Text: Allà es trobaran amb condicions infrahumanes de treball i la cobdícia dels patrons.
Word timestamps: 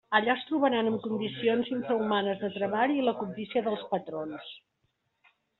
Allà 0.17 0.31
es 0.39 0.43
trobaran 0.51 0.87
amb 0.91 1.01
condicions 1.03 1.69
infrahumanes 1.75 2.41
de 2.45 2.51
treball 2.57 2.97
i 2.97 3.05
la 3.11 3.15
cobdícia 3.21 3.65
dels 3.69 3.87
patrons. 3.93 4.53